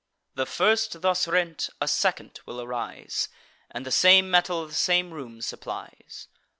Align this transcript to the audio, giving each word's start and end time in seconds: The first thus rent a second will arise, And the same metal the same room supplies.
The 0.33 0.47
first 0.47 1.01
thus 1.03 1.27
rent 1.27 1.69
a 1.79 1.87
second 1.87 2.39
will 2.47 2.59
arise, 2.59 3.29
And 3.69 3.85
the 3.85 3.91
same 3.91 4.31
metal 4.31 4.65
the 4.65 4.73
same 4.73 5.11
room 5.11 5.41
supplies. 5.43 6.27